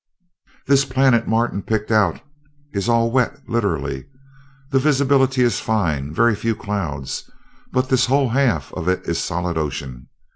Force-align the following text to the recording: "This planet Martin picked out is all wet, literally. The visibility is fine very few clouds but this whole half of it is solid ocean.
"This 0.65 0.83
planet 0.83 1.27
Martin 1.27 1.61
picked 1.61 1.91
out 1.91 2.21
is 2.71 2.89
all 2.89 3.11
wet, 3.11 3.47
literally. 3.47 4.07
The 4.71 4.79
visibility 4.79 5.43
is 5.43 5.59
fine 5.59 6.11
very 6.11 6.33
few 6.33 6.55
clouds 6.55 7.29
but 7.71 7.87
this 7.89 8.07
whole 8.07 8.29
half 8.29 8.73
of 8.73 8.87
it 8.87 9.03
is 9.07 9.19
solid 9.19 9.59
ocean. 9.59 10.07